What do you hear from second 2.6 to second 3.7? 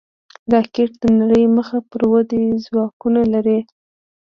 ځواکونه لري